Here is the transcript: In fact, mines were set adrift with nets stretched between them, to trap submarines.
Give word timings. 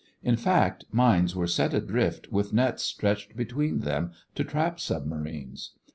In 0.23 0.35
fact, 0.35 0.85
mines 0.91 1.35
were 1.35 1.45
set 1.45 1.75
adrift 1.75 2.31
with 2.31 2.53
nets 2.53 2.81
stretched 2.83 3.35
between 3.37 3.81
them, 3.81 4.13
to 4.33 4.43
trap 4.43 4.79
submarines. 4.79 5.75